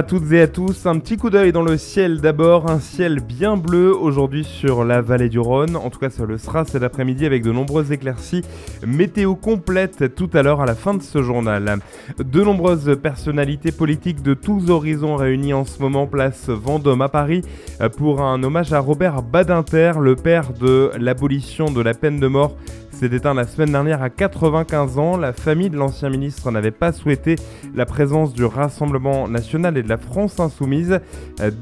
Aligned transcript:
à 0.00 0.02
toutes 0.02 0.32
et 0.32 0.40
à 0.40 0.48
tous. 0.48 0.86
Un 0.86 0.98
petit 0.98 1.18
coup 1.18 1.28
d'œil 1.28 1.52
dans 1.52 1.60
le 1.60 1.76
ciel 1.76 2.22
d'abord, 2.22 2.70
un 2.70 2.80
ciel 2.80 3.20
bien 3.20 3.58
bleu 3.58 3.94
aujourd'hui 3.94 4.44
sur 4.44 4.82
la 4.82 5.02
vallée 5.02 5.28
du 5.28 5.38
Rhône. 5.38 5.76
En 5.76 5.90
tout 5.90 5.98
cas, 5.98 6.08
ça 6.08 6.24
le 6.24 6.38
sera 6.38 6.64
cet 6.64 6.82
après-midi 6.82 7.26
avec 7.26 7.42
de 7.42 7.52
nombreuses 7.52 7.92
éclaircies. 7.92 8.40
Météo 8.86 9.34
complète 9.34 10.14
tout 10.14 10.30
à 10.32 10.40
l'heure 10.40 10.62
à 10.62 10.64
la 10.64 10.74
fin 10.74 10.94
de 10.94 11.02
ce 11.02 11.22
journal. 11.22 11.80
De 12.18 12.42
nombreuses 12.42 12.96
personnalités 13.02 13.72
politiques 13.72 14.22
de 14.22 14.32
tous 14.32 14.70
horizons 14.70 15.16
réunies 15.16 15.52
en 15.52 15.66
ce 15.66 15.82
moment 15.82 16.06
place 16.06 16.48
Vendôme 16.48 17.02
à 17.02 17.10
Paris 17.10 17.42
pour 17.98 18.22
un 18.22 18.42
hommage 18.42 18.72
à 18.72 18.78
Robert 18.78 19.20
Badinter, 19.20 19.92
le 20.00 20.16
père 20.16 20.54
de 20.54 20.92
l'abolition 20.98 21.70
de 21.70 21.82
la 21.82 21.92
peine 21.92 22.20
de 22.20 22.26
mort 22.26 22.56
s'est 23.00 23.16
éteint 23.16 23.32
la 23.32 23.46
semaine 23.46 23.72
dernière 23.72 24.02
à 24.02 24.10
95 24.10 24.98
ans. 24.98 25.16
La 25.16 25.32
famille 25.32 25.70
de 25.70 25.76
l'ancien 25.78 26.10
ministre 26.10 26.50
n'avait 26.50 26.70
pas 26.70 26.92
souhaité 26.92 27.36
la 27.74 27.86
présence 27.86 28.34
du 28.34 28.44
Rassemblement 28.44 29.26
national 29.26 29.78
et 29.78 29.82
de 29.82 29.88
la 29.88 29.96
France 29.96 30.38
insoumise. 30.38 31.00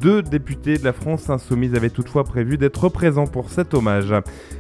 Deux 0.01 0.20
députés 0.20 0.79
de 0.79 0.84
la 0.84 0.93
France 0.93 1.30
insoumise 1.30 1.77
avaient 1.77 1.91
toutefois 1.91 2.24
prévu 2.24 2.59
d'être 2.59 2.88
présents 2.88 3.29
pour 3.29 3.51
cet 3.51 3.73
hommage. 3.73 4.12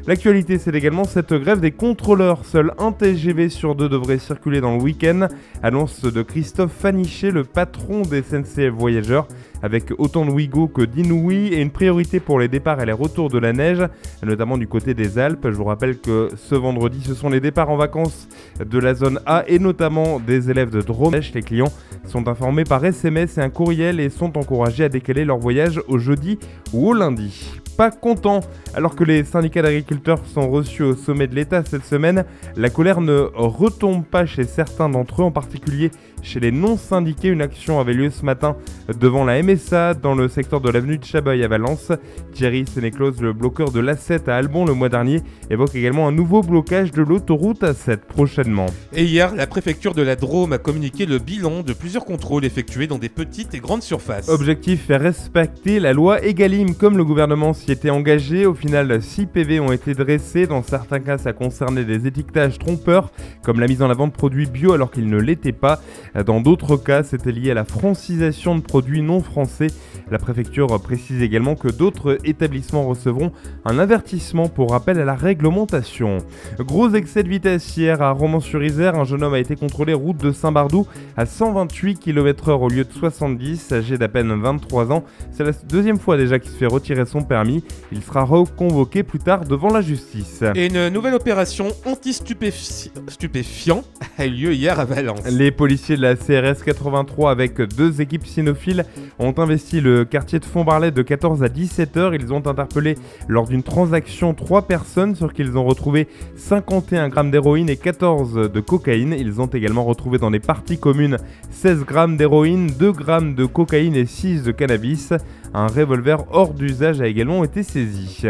L'actualité, 0.06 0.58
c'est 0.58 0.72
également 0.72 1.02
cette 1.02 1.34
grève 1.34 1.58
des 1.58 1.72
contrôleurs. 1.72 2.44
Seul 2.44 2.72
un 2.78 2.92
TGV 2.92 3.48
sur 3.48 3.74
deux 3.74 3.88
devrait 3.88 4.18
circuler 4.18 4.60
dans 4.60 4.76
le 4.76 4.82
week-end. 4.82 5.26
Annonce 5.64 6.02
de 6.02 6.22
Christophe 6.22 6.72
Fanichet, 6.72 7.32
le 7.32 7.42
patron 7.42 8.02
des 8.02 8.22
SNCF 8.22 8.70
Voyageurs 8.70 9.26
avec 9.62 9.92
autant 9.98 10.24
de 10.24 10.30
Ouigo 10.30 10.68
que 10.68 10.82
d'Inouï 10.82 11.48
et 11.48 11.60
une 11.60 11.70
priorité 11.70 12.20
pour 12.20 12.38
les 12.38 12.48
départs 12.48 12.80
et 12.80 12.86
les 12.86 12.92
retours 12.92 13.28
de 13.28 13.38
la 13.38 13.52
neige, 13.52 13.82
notamment 14.22 14.58
du 14.58 14.68
côté 14.68 14.94
des 14.94 15.18
Alpes. 15.18 15.48
Je 15.50 15.56
vous 15.56 15.64
rappelle 15.64 15.98
que 15.98 16.28
ce 16.36 16.54
vendredi, 16.54 17.02
ce 17.04 17.14
sont 17.14 17.28
les 17.28 17.40
départs 17.40 17.70
en 17.70 17.76
vacances 17.76 18.28
de 18.64 18.78
la 18.78 18.94
zone 18.94 19.20
A 19.26 19.44
et 19.46 19.58
notamment 19.58 20.20
des 20.20 20.50
élèves 20.50 20.70
de 20.70 20.80
Drôme. 20.80 21.08
Les 21.34 21.42
clients 21.42 21.72
sont 22.04 22.28
informés 22.28 22.64
par 22.64 22.84
SMS 22.84 23.38
et 23.38 23.40
un 23.40 23.50
courriel 23.50 24.00
et 24.00 24.10
sont 24.10 24.36
encouragés 24.36 24.84
à 24.84 24.88
décaler 24.88 25.24
leur 25.24 25.38
voyage 25.38 25.80
au 25.88 25.98
jeudi 25.98 26.38
ou 26.72 26.88
au 26.88 26.92
lundi 26.92 27.60
pas 27.78 27.90
content. 27.92 28.40
Alors 28.74 28.96
que 28.96 29.04
les 29.04 29.22
syndicats 29.22 29.62
d'agriculteurs 29.62 30.18
sont 30.26 30.50
reçus 30.50 30.82
au 30.82 30.96
sommet 30.96 31.28
de 31.28 31.36
l'État 31.36 31.62
cette 31.64 31.84
semaine, 31.84 32.24
la 32.56 32.70
colère 32.70 33.00
ne 33.00 33.30
retombe 33.34 34.04
pas 34.04 34.26
chez 34.26 34.42
certains 34.44 34.88
d'entre 34.88 35.22
eux, 35.22 35.24
en 35.24 35.30
particulier 35.30 35.92
chez 36.20 36.40
les 36.40 36.50
non-syndiqués. 36.50 37.28
Une 37.28 37.40
action 37.40 37.78
avait 37.78 37.94
lieu 37.94 38.10
ce 38.10 38.24
matin 38.24 38.56
devant 39.00 39.24
la 39.24 39.38
MSA 39.48 39.94
dans 39.94 40.14
le 40.14 40.28
secteur 40.28 40.60
de 40.60 40.68
l'avenue 40.68 40.98
de 40.98 41.04
Chabeuil 41.04 41.42
à 41.42 41.48
Valence. 41.48 41.90
Thierry 42.32 42.66
Sénéclose, 42.66 43.22
le 43.22 43.32
bloqueur 43.32 43.70
de 43.70 43.80
l'A7 43.80 44.28
à 44.28 44.36
Albon 44.36 44.66
le 44.66 44.74
mois 44.74 44.90
dernier, 44.90 45.22
évoque 45.48 45.74
également 45.74 46.06
un 46.06 46.12
nouveau 46.12 46.42
blocage 46.42 46.90
de 46.90 47.00
l'autoroute 47.00 47.62
A7 47.62 47.96
prochainement. 47.96 48.66
Et 48.92 49.04
hier, 49.04 49.34
la 49.34 49.46
préfecture 49.46 49.94
de 49.94 50.02
la 50.02 50.16
Drôme 50.16 50.52
a 50.52 50.58
communiqué 50.58 51.06
le 51.06 51.18
bilan 51.18 51.62
de 51.62 51.72
plusieurs 51.72 52.04
contrôles 52.04 52.44
effectués 52.44 52.86
dans 52.86 52.98
des 52.98 53.08
petites 53.08 53.54
et 53.54 53.58
grandes 53.58 53.82
surfaces. 53.82 54.28
Objectif 54.28 54.84
faire 54.84 55.00
respecter 55.00 55.80
la 55.80 55.94
loi 55.94 56.22
Egalim 56.22 56.74
comme 56.74 56.98
le 56.98 57.04
gouvernement 57.04 57.54
s'y 57.54 57.72
était 57.72 57.88
engagé. 57.88 58.44
Au 58.44 58.54
final, 58.54 59.00
6 59.00 59.26
PV 59.26 59.60
ont 59.60 59.72
été 59.72 59.94
dressés. 59.94 60.46
Dans 60.46 60.62
certains 60.62 61.00
cas, 61.00 61.16
ça 61.16 61.32
concernait 61.32 61.84
des 61.84 62.06
étiquetages 62.06 62.58
trompeurs, 62.58 63.12
comme 63.42 63.60
la 63.60 63.66
mise 63.66 63.80
en 63.80 63.88
avant 63.88 64.08
de 64.08 64.12
produits 64.12 64.46
bio 64.46 64.74
alors 64.74 64.90
qu'ils 64.90 65.08
ne 65.08 65.18
l'étaient 65.18 65.52
pas. 65.52 65.80
Dans 66.26 66.42
d'autres 66.42 66.76
cas, 66.76 67.02
c'était 67.02 67.32
lié 67.32 67.52
à 67.52 67.54
la 67.54 67.64
francisation 67.64 68.54
de 68.54 68.60
produits 68.60 69.00
non 69.00 69.20
français 69.20 69.37
français 69.46 69.74
la 70.10 70.18
préfecture 70.18 70.66
précise 70.80 71.22
également 71.22 71.54
que 71.54 71.68
d'autres 71.68 72.18
établissements 72.24 72.86
recevront 72.86 73.30
un 73.64 73.78
avertissement 73.78 74.48
pour 74.48 74.70
rappel 74.70 74.98
à 74.98 75.04
la 75.04 75.14
réglementation. 75.14 76.18
Gros 76.58 76.90
excès 76.94 77.22
de 77.22 77.28
vitesse 77.28 77.76
hier 77.76 78.00
à 78.00 78.12
Romans-sur-Isère, 78.12 78.94
un 78.94 79.04
jeune 79.04 79.22
homme 79.22 79.34
a 79.34 79.38
été 79.38 79.54
contrôlé 79.54 79.92
route 79.92 80.16
de 80.16 80.32
Saint-Bardou 80.32 80.86
à 81.16 81.26
128 81.26 81.98
km/h 81.98 82.52
au 82.52 82.68
lieu 82.68 82.84
de 82.84 82.92
70, 82.92 83.72
âgé 83.72 83.98
d'à 83.98 84.08
peine 84.08 84.32
23 84.40 84.92
ans. 84.92 85.04
C'est 85.30 85.44
la 85.44 85.52
deuxième 85.68 85.98
fois 85.98 86.16
déjà 86.16 86.38
qu'il 86.38 86.50
se 86.50 86.56
fait 86.56 86.66
retirer 86.66 87.04
son 87.04 87.22
permis. 87.22 87.62
Il 87.92 88.02
sera 88.02 88.22
reconvoqué 88.22 89.02
plus 89.02 89.18
tard 89.18 89.44
devant 89.44 89.68
la 89.70 89.82
justice. 89.82 90.42
Et 90.54 90.66
une 90.68 90.88
nouvelle 90.88 91.14
opération 91.14 91.68
anti-stupéfiant 91.84 93.82
a 94.16 94.26
eu 94.26 94.30
lieu 94.30 94.54
hier 94.54 94.80
à 94.80 94.84
Valence. 94.84 95.26
Les 95.30 95.50
policiers 95.50 95.96
de 95.96 96.02
la 96.02 96.16
CRS 96.16 96.62
83 96.64 97.30
avec 97.30 97.60
deux 97.60 98.00
équipes 98.00 98.26
cynophiles 98.26 98.84
ont 99.18 99.34
investi 99.36 99.80
le 99.80 99.97
quartier 100.04 100.38
de 100.38 100.44
Fontbarlet 100.44 100.90
de 100.90 101.02
14 101.02 101.42
à 101.42 101.48
17 101.48 101.96
heures. 101.96 102.14
Ils 102.14 102.32
ont 102.32 102.46
interpellé 102.46 102.96
lors 103.26 103.46
d'une 103.46 103.62
transaction 103.62 104.34
trois 104.34 104.62
personnes 104.62 105.14
sur 105.14 105.32
qui 105.32 105.42
ils 105.42 105.56
ont 105.56 105.64
retrouvé 105.64 106.08
51 106.36 107.08
grammes 107.08 107.30
d'héroïne 107.30 107.68
et 107.68 107.76
14 107.76 108.50
de 108.50 108.60
cocaïne. 108.60 109.14
Ils 109.18 109.40
ont 109.40 109.46
également 109.46 109.84
retrouvé 109.84 110.18
dans 110.18 110.30
les 110.30 110.40
parties 110.40 110.78
communes 110.78 111.18
16 111.50 111.84
grammes 111.84 112.16
d'héroïne, 112.16 112.70
2 112.78 112.92
grammes 112.92 113.34
de 113.34 113.46
cocaïne 113.46 113.94
et 113.94 114.06
6 114.06 114.42
de 114.42 114.52
cannabis. 114.52 115.12
Un 115.54 115.66
revolver 115.66 116.24
hors 116.30 116.52
d'usage 116.52 117.00
a 117.00 117.06
également 117.06 117.42
été 117.42 117.62
saisi. 117.62 118.22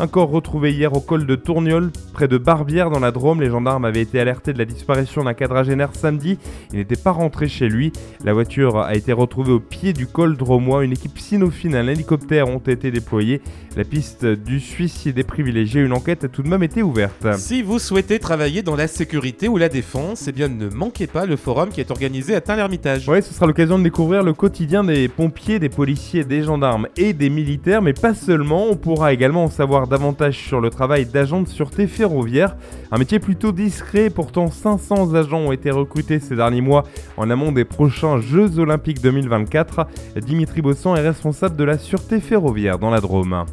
Un 0.00 0.06
corps 0.08 0.30
retrouvé 0.30 0.72
hier 0.72 0.92
au 0.92 1.00
col 1.00 1.24
de 1.26 1.36
Tourniol, 1.36 1.90
près 2.12 2.26
de 2.26 2.36
Barbière 2.36 2.90
dans 2.90 2.98
la 2.98 3.12
Drôme. 3.12 3.40
Les 3.40 3.50
gendarmes 3.50 3.84
avaient 3.84 4.00
été 4.00 4.18
alertés 4.18 4.52
de 4.52 4.58
la 4.58 4.64
disparition 4.64 5.22
d'un 5.22 5.34
quadragénaire 5.34 5.94
samedi. 5.94 6.38
Il 6.72 6.78
n'était 6.78 6.96
pas 6.96 7.12
rentré 7.12 7.48
chez 7.48 7.68
lui. 7.68 7.92
La 8.24 8.32
voiture 8.32 8.78
a 8.80 8.94
été 8.94 9.12
retrouvée 9.12 9.52
au 9.52 9.60
pied 9.60 9.92
du 9.92 10.06
col 10.06 10.36
dromois. 10.36 10.84
Une 10.84 10.92
équipe 10.92 11.13
cynophile 11.18 11.74
et 11.74 11.78
un 11.78 11.88
hélicoptère 11.88 12.48
ont 12.48 12.58
été 12.58 12.90
déployés. 12.90 13.40
La 13.76 13.84
piste 13.84 14.24
du 14.24 14.60
suicide 14.60 15.18
est 15.18 15.24
privilégiée. 15.24 15.82
Une 15.82 15.92
enquête 15.92 16.24
a 16.24 16.28
tout 16.28 16.42
de 16.42 16.48
même 16.48 16.62
été 16.62 16.82
ouverte. 16.82 17.26
Si 17.36 17.62
vous 17.62 17.78
souhaitez 17.78 18.18
travailler 18.18 18.62
dans 18.62 18.76
la 18.76 18.86
sécurité 18.86 19.48
ou 19.48 19.56
la 19.56 19.68
défense, 19.68 20.28
eh 20.28 20.32
bien 20.32 20.48
ne 20.48 20.68
manquez 20.68 21.06
pas 21.06 21.26
le 21.26 21.36
forum 21.36 21.70
qui 21.70 21.80
est 21.80 21.90
organisé 21.90 22.34
à 22.34 22.40
Tain-l'Hermitage. 22.40 23.08
Oui, 23.08 23.22
ce 23.22 23.34
sera 23.34 23.46
l'occasion 23.46 23.78
de 23.78 23.84
découvrir 23.84 24.22
le 24.22 24.32
quotidien 24.32 24.84
des 24.84 25.08
pompiers, 25.08 25.58
des 25.58 25.68
policiers, 25.68 26.24
des 26.24 26.42
gendarmes 26.42 26.86
et 26.96 27.12
des 27.12 27.30
militaires, 27.30 27.82
mais 27.82 27.92
pas 27.92 28.14
seulement. 28.14 28.66
On 28.70 28.76
pourra 28.76 29.12
également 29.12 29.44
en 29.44 29.50
savoir 29.50 29.88
davantage 29.88 30.38
sur 30.38 30.60
le 30.60 30.70
travail 30.70 31.06
d'agents 31.06 31.42
de 31.42 31.48
sûreté 31.48 31.86
ferroviaire. 31.86 32.56
Un 32.92 32.98
métier 32.98 33.18
plutôt 33.18 33.52
discret, 33.52 34.10
pourtant 34.10 34.50
500 34.50 35.14
agents 35.14 35.40
ont 35.40 35.52
été 35.52 35.70
recrutés 35.70 36.20
ces 36.20 36.36
derniers 36.36 36.60
mois 36.60 36.84
en 37.16 37.30
amont 37.30 37.52
des 37.52 37.64
prochains 37.64 38.20
Jeux 38.20 38.58
Olympiques 38.58 39.00
2024. 39.02 39.86
Dimitri 40.24 40.62
Bossan 40.62 40.96
est 40.96 41.03
responsable 41.04 41.56
de 41.56 41.64
la 41.64 41.78
sûreté 41.78 42.20
ferroviaire 42.20 42.78
dans 42.78 42.90
la 42.90 43.00
Drôme 43.00 43.44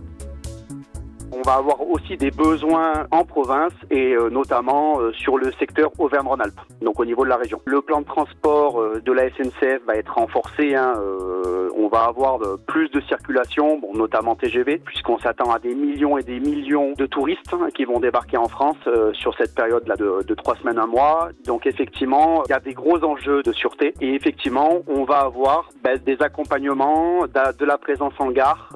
on 1.41 1.50
va 1.50 1.56
avoir 1.56 1.81
aussi 1.90 2.18
des 2.18 2.29
besoins 2.29 3.07
en 3.09 3.24
province 3.24 3.74
et 3.90 4.13
euh, 4.13 4.29
notamment 4.29 5.00
euh, 5.00 5.12
sur 5.13 5.38
le 5.38 5.52
secteur 5.53 5.91
Auvergne-Rhône-Alpes, 5.97 6.59
donc 6.81 7.00
au 7.00 7.06
niveau 7.06 7.24
de 7.24 7.29
la 7.29 7.38
région. 7.38 7.59
Le 7.66 7.81
plan 7.81 8.02
de 8.02 8.06
transport 8.06 8.79
euh, 8.79 9.02
de 9.03 9.12
la 9.12 9.29
SNCF 9.29 9.84
va 9.88 9.96
être 9.96 10.13
renforcé. 10.13 10.75
Hein, 10.75 10.94
on 11.75 11.88
va 11.88 12.03
avoir 12.03 12.40
plus 12.68 12.90
de 12.90 13.02
circulation, 13.02 13.78
bon, 13.78 13.94
notamment 13.96 14.35
TGV, 14.35 14.78
puisqu'on 14.78 15.18
s'attend 15.18 15.52
à 15.52 15.59
des 15.59 15.74
millions 15.74 16.18
et 16.18 16.24
des 16.24 16.40
millions 16.40 16.94
de 16.94 17.06
touristes 17.06 17.53
hein, 17.53 17.68
qui 17.73 17.85
vont 17.85 18.00
débarquer 18.00 18.38
en 18.38 18.47
France 18.47 18.78
sur 19.13 19.35
cette 19.38 19.56
période-là 19.56 19.96
de, 19.96 20.34
trois 20.35 20.56
semaines, 20.58 20.78
un 20.78 20.88
mois. 20.88 21.29
Donc 21.46 21.66
effectivement, 21.66 22.44
il 22.47 22.52
y 22.52 22.53
a 22.53 22.59
des 22.59 22.73
gros 22.73 23.03
enjeux 23.03 23.41
de 23.44 23.52
sûreté 23.52 23.94
et 24.02 24.13
effectivement, 24.13 24.81
on 24.88 25.03
va 25.03 25.19
avoir 25.19 25.69
ben, 25.84 25.97
des 25.97 26.22
accompagnements, 26.22 27.25
de, 27.25 27.66
la 27.66 27.78
présence 27.78 28.13
en 28.19 28.31
gare 28.31 28.69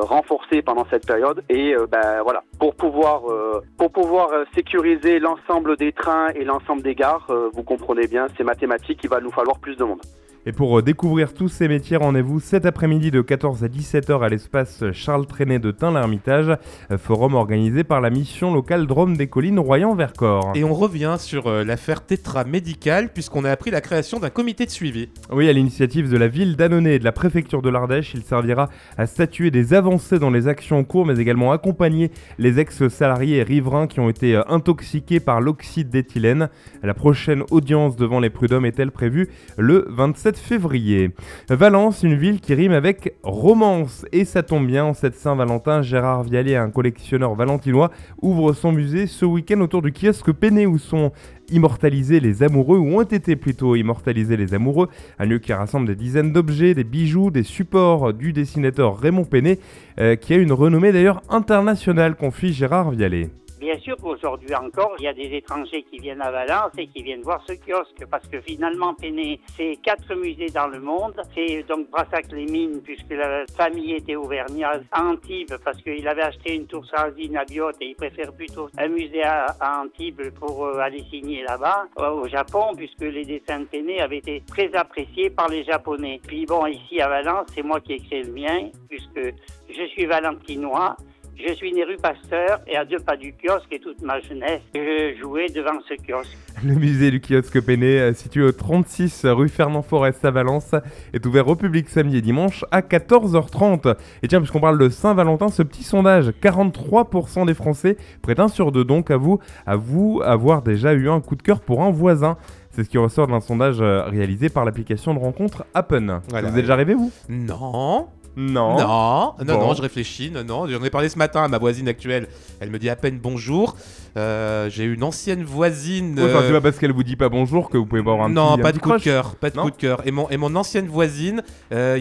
renforcée 0.00 0.62
pendant 0.62 0.86
cette 0.90 1.06
période 1.06 1.42
et 1.48 1.74
ben, 1.90 2.22
voilà, 2.22 2.42
pour 2.58 2.74
pouvoir, 2.74 3.30
euh, 3.30 3.62
pour 3.76 3.90
pouvoir 3.90 4.32
euh, 4.32 4.44
sécuriser 4.54 5.18
l'ensemble 5.18 5.76
des 5.76 5.92
trains 5.92 6.28
et 6.34 6.44
l'ensemble 6.44 6.82
des 6.82 6.94
gares, 6.94 7.26
euh, 7.30 7.50
vous 7.54 7.62
comprenez 7.62 8.06
bien, 8.06 8.26
c'est 8.36 8.44
mathématique, 8.44 9.00
il 9.02 9.10
va 9.10 9.20
nous 9.20 9.30
falloir 9.30 9.58
plus 9.58 9.76
de 9.76 9.84
monde. 9.84 10.00
Et 10.48 10.52
pour 10.52 10.78
euh, 10.78 10.82
découvrir 10.82 11.34
tous 11.34 11.48
ces 11.48 11.68
métiers, 11.68 11.98
rendez-vous 11.98 12.40
cet 12.40 12.64
après-midi 12.64 13.10
de 13.10 13.20
14 13.20 13.64
à 13.64 13.68
17h 13.68 14.24
à 14.24 14.30
l'espace 14.30 14.82
Charles 14.94 15.26
Trenet 15.26 15.58
de 15.58 15.70
Tain-l'Hermitage, 15.70 16.56
euh, 16.90 16.96
forum 16.96 17.34
organisé 17.34 17.84
par 17.84 18.00
la 18.00 18.08
mission 18.08 18.50
locale 18.54 18.86
Drôme 18.86 19.18
des 19.18 19.26
Collines 19.26 19.58
Royan-Vercors. 19.58 20.52
Et 20.54 20.64
on 20.64 20.72
revient 20.72 21.16
sur 21.18 21.48
euh, 21.48 21.64
l'affaire 21.64 22.00
Tetra 22.00 22.44
Médical 22.44 23.12
puisqu'on 23.12 23.44
a 23.44 23.50
appris 23.50 23.70
la 23.70 23.82
création 23.82 24.20
d'un 24.20 24.30
comité 24.30 24.64
de 24.64 24.70
suivi. 24.70 25.10
Oui, 25.30 25.50
à 25.50 25.52
l'initiative 25.52 26.10
de 26.10 26.16
la 26.16 26.28
ville 26.28 26.56
d'Annonay 26.56 26.94
et 26.94 26.98
de 26.98 27.04
la 27.04 27.12
préfecture 27.12 27.60
de 27.60 27.68
l'Ardèche, 27.68 28.14
il 28.14 28.22
servira 28.22 28.70
à 28.96 29.04
statuer 29.06 29.50
des 29.50 29.74
avancées 29.74 30.18
dans 30.18 30.30
les 30.30 30.48
actions 30.48 30.78
en 30.78 30.84
cours, 30.84 31.04
mais 31.04 31.18
également 31.18 31.52
accompagner 31.52 32.10
les 32.38 32.58
ex-salariés 32.58 33.36
et 33.36 33.42
riverains 33.42 33.86
qui 33.86 34.00
ont 34.00 34.08
été 34.08 34.40
intoxiqués 34.48 35.20
par 35.20 35.42
l'oxyde 35.42 35.90
d'éthylène. 35.90 36.48
La 36.82 36.94
prochaine 36.94 37.42
audience 37.50 37.96
devant 37.96 38.18
les 38.18 38.30
prud'hommes 38.30 38.64
est-elle 38.64 38.92
prévue 38.92 39.28
le 39.58 39.84
27 39.90 40.37
février. 40.38 41.10
Valence, 41.50 42.02
une 42.02 42.16
ville 42.16 42.40
qui 42.40 42.54
rime 42.54 42.72
avec 42.72 43.14
romance. 43.22 44.06
Et 44.12 44.24
ça 44.24 44.42
tombe 44.42 44.66
bien, 44.66 44.84
en 44.84 44.94
cette 44.94 45.14
Saint-Valentin, 45.14 45.82
Gérard 45.82 46.22
Vialet, 46.22 46.56
un 46.56 46.70
collectionneur 46.70 47.34
valentinois, 47.34 47.90
ouvre 48.22 48.52
son 48.52 48.72
musée 48.72 49.06
ce 49.06 49.24
week-end 49.24 49.60
autour 49.60 49.82
du 49.82 49.92
kiosque 49.92 50.32
Péné 50.32 50.66
où 50.66 50.78
sont 50.78 51.12
immortalisés 51.50 52.20
les 52.20 52.42
amoureux, 52.42 52.78
ou 52.78 52.98
ont 52.98 53.02
été 53.02 53.36
plutôt 53.36 53.74
immortalisés 53.74 54.36
les 54.36 54.54
amoureux, 54.54 54.88
un 55.18 55.24
lieu 55.24 55.38
qui 55.38 55.52
rassemble 55.52 55.86
des 55.86 55.96
dizaines 55.96 56.32
d'objets, 56.32 56.74
des 56.74 56.84
bijoux, 56.84 57.30
des 57.30 57.42
supports 57.42 58.12
du 58.12 58.32
dessinateur 58.32 58.98
Raymond 58.98 59.24
Péné, 59.24 59.58
euh, 59.98 60.16
qui 60.16 60.34
a 60.34 60.36
une 60.36 60.52
renommée 60.52 60.92
d'ailleurs 60.92 61.22
internationale, 61.28 62.16
confie 62.16 62.52
Gérard 62.52 62.90
Vialet. 62.90 63.30
Bien 63.58 63.76
sûr 63.80 63.96
qu'aujourd'hui 63.96 64.54
encore, 64.54 64.94
il 64.98 65.04
y 65.04 65.08
a 65.08 65.12
des 65.12 65.36
étrangers 65.36 65.82
qui 65.82 65.98
viennent 65.98 66.22
à 66.22 66.30
Valence 66.30 66.70
et 66.78 66.86
qui 66.86 67.02
viennent 67.02 67.22
voir 67.22 67.42
ce 67.48 67.54
kiosque 67.54 68.06
parce 68.08 68.26
que 68.28 68.40
finalement, 68.40 68.94
Péné, 68.94 69.40
c'est 69.56 69.76
quatre 69.82 70.14
musées 70.14 70.50
dans 70.50 70.68
le 70.68 70.78
monde. 70.78 71.20
C'est 71.34 71.64
donc 71.64 71.90
Brassac-les-Mines 71.90 72.82
puisque 72.82 73.10
la 73.10 73.44
famille 73.56 73.94
était 73.94 74.14
auvergnate, 74.14 74.84
Antibes 74.94 75.56
parce 75.64 75.82
qu'il 75.82 76.06
avait 76.06 76.22
acheté 76.22 76.54
une 76.54 76.66
tour 76.66 76.86
sardine 76.86 77.36
à 77.36 77.44
Biot 77.44 77.72
et 77.80 77.88
il 77.88 77.96
préfère 77.96 78.32
plutôt 78.32 78.68
un 78.78 78.88
musée 78.88 79.24
à, 79.24 79.56
Antibes 79.82 80.30
pour 80.38 80.66
euh, 80.66 80.78
aller 80.78 81.02
signer 81.10 81.42
là-bas. 81.42 81.86
Euh, 81.98 82.10
au 82.10 82.28
Japon 82.28 82.74
puisque 82.76 83.00
les 83.00 83.24
dessins 83.24 83.60
de 83.60 83.64
Péné 83.64 84.00
avaient 84.00 84.18
été 84.18 84.40
très 84.46 84.72
appréciés 84.74 85.30
par 85.30 85.48
les 85.48 85.64
Japonais. 85.64 86.20
Puis 86.24 86.46
bon, 86.46 86.64
ici 86.66 87.00
à 87.00 87.08
Valence, 87.08 87.48
c'est 87.52 87.62
moi 87.62 87.80
qui 87.80 87.94
ai 87.94 87.98
créé 87.98 88.22
le 88.22 88.32
mien 88.32 88.70
puisque 88.88 89.34
je 89.68 89.84
suis 89.88 90.06
valentinois. 90.06 90.96
Je 91.38 91.52
suis 91.54 91.72
né 91.72 91.84
rue 91.84 91.96
Pasteur 91.96 92.60
et 92.66 92.76
à 92.76 92.84
deux 92.84 92.98
pas 92.98 93.16
du 93.16 93.32
kiosque 93.32 93.68
et 93.70 93.78
toute 93.78 94.02
ma 94.02 94.18
jeunesse, 94.20 94.60
je 94.74 95.14
jouais 95.20 95.46
devant 95.48 95.78
ce 95.88 95.94
kiosque. 95.94 96.36
Le 96.64 96.74
musée 96.74 97.12
du 97.12 97.20
kiosque 97.20 97.64
Péné, 97.64 98.00
euh, 98.00 98.12
situé 98.12 98.42
au 98.42 98.50
36 98.50 99.24
rue 99.26 99.48
Fernand 99.48 99.82
Forest 99.82 100.24
à 100.24 100.32
Valence, 100.32 100.74
est 101.12 101.24
ouvert 101.26 101.46
au 101.46 101.54
public 101.54 101.88
samedi 101.88 102.16
et 102.16 102.22
dimanche 102.22 102.64
à 102.72 102.80
14h30. 102.80 103.94
Et 104.24 104.26
tiens, 104.26 104.40
puisqu'on 104.40 104.58
parle 104.58 104.78
de 104.78 104.88
Saint-Valentin, 104.88 105.46
ce 105.46 105.62
petit 105.62 105.84
sondage, 105.84 106.30
43% 106.42 107.46
des 107.46 107.54
Français 107.54 107.96
prêtent 108.20 108.40
un 108.40 108.48
sur 108.48 108.72
deux 108.72 108.84
donc 108.84 109.12
à 109.12 109.16
vous, 109.16 109.38
à 109.64 109.76
vous 109.76 110.20
avoir 110.24 110.62
déjà 110.62 110.92
eu 110.92 111.08
un 111.08 111.20
coup 111.20 111.36
de 111.36 111.42
cœur 111.42 111.60
pour 111.60 111.84
un 111.84 111.90
voisin. 111.90 112.36
C'est 112.70 112.82
ce 112.82 112.90
qui 112.90 112.98
ressort 112.98 113.28
d'un 113.28 113.40
sondage 113.40 113.80
euh, 113.80 114.02
réalisé 114.02 114.48
par 114.48 114.64
l'application 114.64 115.14
de 115.14 115.20
rencontre 115.20 115.66
Appen. 115.74 116.20
vous 116.28 116.36
êtes 116.36 116.54
déjà 116.54 116.72
arrivé 116.72 116.94
vous? 116.94 117.12
Non. 117.28 118.08
Non. 118.38 118.78
Non, 118.78 119.34
non, 119.44 119.58
non, 119.58 119.74
je 119.74 119.82
réfléchis. 119.82 120.30
Non, 120.30 120.44
non, 120.44 120.68
j'en 120.68 120.84
ai 120.84 120.90
parlé 120.90 121.08
ce 121.08 121.18
matin 121.18 121.42
à 121.42 121.48
ma 121.48 121.58
voisine 121.58 121.88
actuelle. 121.88 122.28
Elle 122.60 122.70
me 122.70 122.78
dit 122.78 122.88
à 122.88 122.94
peine 122.94 123.18
bonjour. 123.20 123.74
Euh, 124.16 124.70
j'ai 124.70 124.84
une 124.84 125.02
ancienne 125.02 125.42
voisine. 125.42 126.18
Ouais, 126.18 126.32
c'est 126.46 126.52
pas 126.52 126.60
parce 126.60 126.78
qu'elle 126.78 126.92
vous 126.92 127.02
dit 127.02 127.16
pas 127.16 127.28
bonjour 127.28 127.68
que 127.68 127.76
vous 127.76 127.86
pouvez 127.86 128.00
avoir 128.00 128.22
un 128.22 128.28
non, 128.28 128.54
petit, 128.54 128.62
pas 128.62 128.72
de 128.72 128.78
coup 128.78 128.92
de 128.92 129.02
cœur, 129.02 129.36
pas 129.36 129.50
de 129.50 129.58
coup 129.58 129.70
de 129.70 129.76
cœur. 129.76 130.06
Et 130.06 130.10
mon, 130.10 130.28
et 130.30 130.36
mon 130.36 130.54
ancienne 130.56 130.86
voisine, 130.86 131.42
euh, 131.72 131.98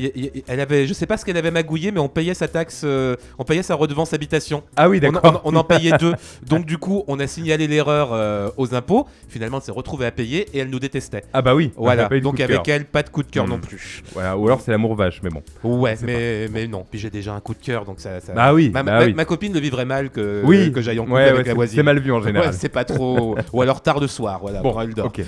elle 0.48 0.60
avait, 0.60 0.88
je 0.88 0.94
sais 0.94 1.06
pas 1.06 1.18
ce 1.18 1.26
qu'elle 1.26 1.38
avait 1.38 1.52
magouillé, 1.52 1.92
mais 1.92 2.00
on 2.00 2.08
payait 2.08 2.34
sa 2.34 2.48
taxe, 2.48 2.82
euh, 2.86 3.16
on 3.38 3.44
payait 3.44 3.64
sa 3.64 3.76
redevance 3.76 4.14
habitation. 4.14 4.64
Ah 4.76 4.90
oui, 4.90 5.00
d'accord. 5.00 5.42
On, 5.44 5.56
en 5.56 5.64
payait 5.64 5.98
deux. 6.00 6.14
Donc 6.48 6.66
du 6.66 6.78
coup, 6.78 7.04
on 7.08 7.20
a 7.20 7.28
signalé 7.28 7.68
l'erreur 7.68 8.54
aux 8.58 8.74
impôts. 8.74 9.08
Finalement, 9.28 9.58
elle 9.58 9.64
s'est 9.64 9.72
retrouvée 9.72 10.06
à 10.06 10.12
payer 10.12 10.48
et 10.54 10.60
elle 10.60 10.70
nous 10.70 10.80
détestait. 10.80 11.24
Ah 11.34 11.42
bah 11.42 11.56
oui. 11.56 11.72
Voilà. 11.76 12.08
Donc 12.20 12.40
avec 12.40 12.68
elle, 12.68 12.86
pas 12.86 13.04
de 13.04 13.10
coup 13.10 13.24
de 13.24 13.30
cœur 13.30 13.46
hmm. 13.46 13.50
non 13.50 13.60
plus. 13.60 14.04
Voilà. 14.14 14.38
Ou 14.38 14.46
alors 14.48 14.62
c'est 14.62 14.72
l'amour 14.72 14.96
vache, 14.96 15.22
mais 15.24 15.30
bon. 15.30 15.44
Ouais, 15.64 15.96
mais, 16.04 16.27
mais 16.52 16.68
non. 16.68 16.86
Puis 16.90 17.00
j'ai 17.00 17.10
déjà 17.10 17.34
un 17.34 17.40
coup 17.40 17.54
de 17.54 17.62
cœur, 17.62 17.86
donc 17.86 18.00
ça. 18.00 18.20
Bah 18.36 18.54
oui. 18.54 18.70
Ma, 18.70 18.84
bah 18.84 19.08
ma, 19.10 19.26
copine 19.26 19.54
le 19.54 19.60
vivrait 19.60 19.86
mal 19.86 20.10
que, 20.10 20.42
oui. 20.44 20.72
que 20.72 20.82
j'aille 20.82 21.00
en 21.00 21.06
couple 21.06 21.18
avec 21.18 21.48
la 21.48 21.54
voisine. 21.54 21.78
C'est 21.78 21.84
mal 21.84 22.00
vu 22.00 22.12
en 22.12 22.22
général 22.24 22.54
pas 22.70 22.86
trop. 22.86 23.36
Ou 23.54 23.62
alors 23.62 23.82
tard 23.82 24.00
de 24.00 24.08
soir, 24.08 24.40
voilà. 24.42 24.62
Bon, 24.62 24.76
ok. 25.04 25.22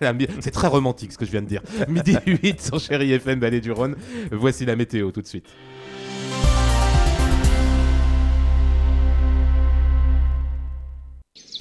c'est 0.40 0.50
très 0.50 0.66
romantique 0.66 1.12
ce 1.12 1.18
que 1.18 1.24
je 1.24 1.30
viens 1.30 1.42
de 1.42 1.46
dire. 1.46 1.62
Midi 1.88 2.16
8 2.26 2.60
sur 2.60 2.80
Chéri 2.80 3.12
FM 3.12 3.40
Vallée 3.40 3.60
du 3.60 3.72
Rhône. 3.72 3.96
Voici 4.32 4.64
la 4.64 4.76
météo 4.76 5.10
tout 5.10 5.22
de 5.22 5.26
suite. 5.26 5.46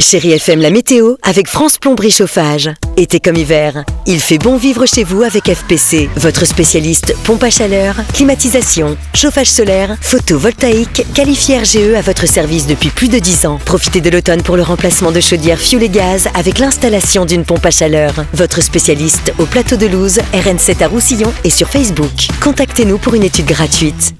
Chérie 0.07 0.33
FM, 0.33 0.61
la 0.61 0.69
météo 0.69 1.15
avec 1.23 1.47
France 1.47 1.79
Plomberie 1.79 2.11
Chauffage. 2.11 2.69
Été 2.95 3.19
comme 3.19 3.37
hiver, 3.37 3.83
il 4.05 4.19
fait 4.19 4.37
bon 4.37 4.55
vivre 4.55 4.85
chez 4.85 5.03
vous 5.03 5.23
avec 5.23 5.51
FPC, 5.51 6.11
votre 6.15 6.45
spécialiste 6.45 7.15
pompe 7.23 7.41
à 7.41 7.49
chaleur, 7.49 7.95
climatisation, 8.13 8.97
chauffage 9.15 9.49
solaire, 9.49 9.97
photovoltaïque, 9.99 11.07
qualifié 11.15 11.57
RGE 11.57 11.95
à 11.97 12.01
votre 12.01 12.27
service 12.27 12.67
depuis 12.67 12.89
plus 12.89 13.07
de 13.07 13.17
10 13.17 13.47
ans. 13.47 13.59
Profitez 13.65 13.99
de 13.99 14.11
l'automne 14.11 14.43
pour 14.43 14.57
le 14.57 14.61
remplacement 14.61 15.11
de 15.11 15.19
chaudières 15.19 15.57
fuel 15.59 15.81
et 15.81 15.89
gaz 15.89 16.27
avec 16.35 16.59
l'installation 16.59 17.25
d'une 17.25 17.43
pompe 17.43 17.65
à 17.65 17.71
chaleur. 17.71 18.13
Votre 18.33 18.61
spécialiste 18.61 19.33
au 19.39 19.47
plateau 19.47 19.75
de 19.75 19.87
Louse, 19.87 20.19
RN7 20.35 20.83
à 20.83 20.87
Roussillon 20.87 21.33
et 21.43 21.49
sur 21.49 21.67
Facebook. 21.67 22.27
Contactez-nous 22.43 22.99
pour 22.99 23.15
une 23.15 23.23
étude 23.23 23.47
gratuite. 23.47 24.13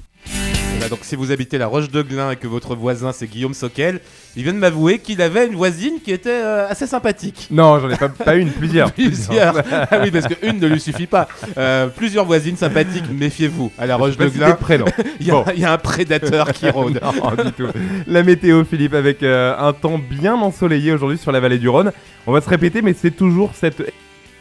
Donc 0.88 1.00
si 1.02 1.16
vous 1.16 1.32
habitez 1.32 1.58
la 1.58 1.66
Roche 1.66 1.90
de 1.90 2.02
Glin 2.02 2.30
et 2.30 2.36
que 2.36 2.46
votre 2.46 2.74
voisin 2.74 3.12
c'est 3.12 3.26
Guillaume 3.26 3.54
Soquel, 3.54 4.00
il 4.36 4.42
vient 4.42 4.52
de 4.52 4.58
m'avouer 4.58 4.98
qu'il 4.98 5.20
avait 5.22 5.46
une 5.46 5.56
voisine 5.56 5.94
qui 6.04 6.12
était 6.12 6.30
euh, 6.30 6.68
assez 6.68 6.86
sympathique. 6.86 7.48
Non, 7.50 7.80
j'en 7.80 7.90
ai 7.90 7.96
pas, 7.96 8.36
une, 8.36 8.50
plusieurs. 8.50 8.92
plusieurs. 8.94 9.62
ah 9.72 9.98
oui, 10.02 10.10
parce 10.10 10.26
qu'une 10.26 10.60
ne 10.60 10.66
lui 10.66 10.80
suffit 10.80 11.06
pas. 11.06 11.26
Euh, 11.56 11.88
plusieurs 11.88 12.24
voisines 12.24 12.56
sympathiques, 12.56 13.10
méfiez-vous. 13.10 13.72
À 13.78 13.86
la 13.86 13.96
Roche 13.96 14.16
de 14.16 14.28
Glin, 14.28 14.56
il 15.20 15.26
y, 15.26 15.64
a 15.64 15.72
un 15.72 15.78
prédateur 15.78 16.52
qui 16.52 16.68
rôde. 16.70 17.00
non, 17.02 17.44
du 17.44 17.52
tout. 17.52 17.68
La 18.06 18.22
météo, 18.22 18.64
Philippe, 18.64 18.94
avec 18.94 19.22
euh, 19.22 19.56
un 19.58 19.72
temps 19.72 19.98
bien 19.98 20.34
ensoleillé 20.34 20.92
aujourd'hui 20.92 21.18
sur 21.18 21.32
la 21.32 21.40
vallée 21.40 21.58
du 21.58 21.68
Rhône. 21.68 21.92
On 22.26 22.32
va 22.32 22.40
se 22.40 22.48
répéter, 22.48 22.82
mais 22.82 22.94
c'est 22.98 23.10
toujours 23.10 23.52
cette 23.54 23.82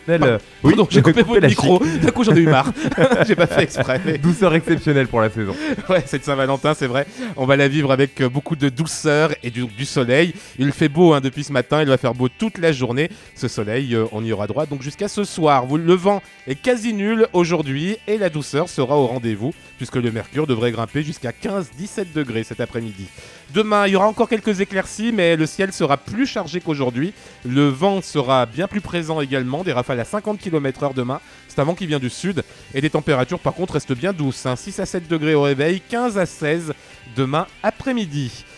euh, 0.10 0.38
oui, 0.63 0.74
j'ai 0.90 1.02
coupé 1.02 1.24
votre 1.24 1.46
micro. 1.46 1.81
D'un 2.02 2.12
coup, 2.12 2.24
j'en 2.24 2.36
ai 2.36 2.40
eu 2.40 2.48
marre. 2.48 2.72
j'ai 3.28 3.36
pas 3.36 3.48
fait 3.48 3.63
exprès. 3.63 4.00
Douceur 4.22 4.54
exceptionnelle 4.54 5.07
pour 5.07 5.22
la 5.22 5.30
saison. 5.30 5.56
Ouais, 5.90 6.04
cette 6.06 6.24
Saint-Valentin, 6.24 6.74
c'est 6.74 6.88
vrai. 6.88 7.06
On 7.36 7.46
va 7.46 7.56
la 7.56 7.68
vivre 7.68 7.92
avec 7.92 8.22
euh, 8.22 8.30
beaucoup 8.30 8.56
de 8.56 8.69
douceur 8.69 9.31
et 9.44 9.52
du, 9.52 9.86
soleil. 9.86 10.34
Il 10.60 10.72
fait 10.72 10.90
beau 10.90 11.13
hein, 11.13 11.22
depuis 11.22 11.44
ce 11.44 11.52
matin. 11.52 11.81
Il 11.81 11.88
va 11.88 11.98
faire 11.98 12.13
beau 12.13 12.30
toute 12.30 12.57
la 12.57 12.72
journée. 12.72 13.10
Ce 13.36 13.48
soleil, 13.48 13.96
euh, 13.96 14.06
on 14.12 14.24
y 14.24 14.31
aura 14.31 14.48
droit 14.48 14.66
donc 14.66 14.81
jusqu'à 14.81 15.07
ce 15.07 15.24
soir. 15.24 15.66
le 15.75 15.94
vent 15.94 16.22
est 16.48 16.56
quasi 16.56 16.94
nul 16.94 17.28
aujourd'hui 17.34 17.98
et 18.07 18.18
la 18.18 18.30
douceur 18.30 18.69
sera 18.69 18.98
au 18.98 19.07
rendez-vous 19.07 19.54
puisque 19.78 19.96
le 19.96 20.12
mercure 20.12 20.48
devrait 20.48 20.72
grimper 20.72 21.04
jusqu'à 21.04 21.31
15-17 21.31 22.13
degrés 22.13 22.44
cet 22.44 22.62
après-midi. 22.62 23.07
Demain, 23.54 23.88
il 23.88 23.94
y 23.94 23.96
aura 23.96 24.07
encore 24.07 24.28
quelques 24.28 24.60
éclaircies, 24.60 25.12
mais 25.13 25.36
le 25.36 25.46
ciel 25.46 25.72
sera 25.72 25.98
plus 25.98 26.25
chargé 26.25 26.60
qu'aujourd'hui. 26.60 27.13
Le 27.46 27.68
vent 27.68 28.02
sera 28.02 28.46
bien 28.46 28.68
plus 28.68 28.81
présent 28.81 29.22
également, 29.22 29.63
des 29.63 29.72
rafales 29.72 29.94
à 30.00 30.06
50 30.06 30.39
km/h 30.39 30.94
demain. 30.94 31.19
C'est 31.47 31.59
un 31.59 31.63
vent 31.63 31.75
qui 31.75 31.88
vient 31.88 32.00
du 32.00 32.09
sud. 32.09 32.44
Et 32.74 32.81
les 32.81 32.89
températures, 32.89 33.39
par 33.39 33.53
contre, 33.53 33.74
restent 33.74 33.94
bien 33.94 34.13
douces. 34.13 34.47
6 34.56 34.80
hein. 34.80 34.83
à 34.83 34.86
7 34.86 35.07
degrés 35.07 35.36
au 35.36 35.42
réveil, 35.42 35.81
15 35.81 36.18
à 36.18 36.25
16 36.25 36.74
demain 37.15 37.47
après-midi. 37.63 38.45